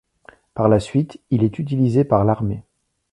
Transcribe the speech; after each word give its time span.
Par 0.55 0.67
la 0.67 0.79
suite, 0.79 1.21
il 1.29 1.43
est 1.43 1.59
utilisé 1.59 2.03
par 2.03 2.25
l'armée. 2.25 2.63